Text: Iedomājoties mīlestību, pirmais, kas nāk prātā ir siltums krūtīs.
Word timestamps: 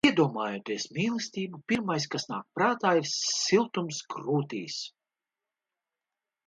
Iedomājoties 0.09 0.85
mīlestību, 0.97 1.59
pirmais, 1.73 2.07
kas 2.15 2.25
nāk 2.31 2.49
prātā 2.59 2.95
ir 3.03 3.07
siltums 3.13 4.01
krūtīs. 4.17 4.81